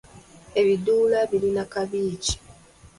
Ebiduula 0.59 1.19
birina 1.29 1.63
kabi 1.73 1.99
ki? 2.23 2.35